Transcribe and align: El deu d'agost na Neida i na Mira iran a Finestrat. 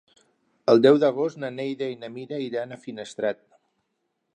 El 0.73 0.81
deu 0.85 0.97
d'agost 1.03 1.39
na 1.45 1.53
Neida 1.59 1.91
i 1.97 2.01
na 2.05 2.13
Mira 2.17 2.43
iran 2.49 2.75
a 2.79 2.83
Finestrat. 2.87 3.49